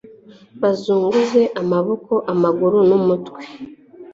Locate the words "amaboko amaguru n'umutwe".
1.61-3.41